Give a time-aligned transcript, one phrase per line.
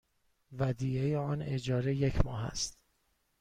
[0.59, 2.77] ودیعه آن اجاره یک ماه است.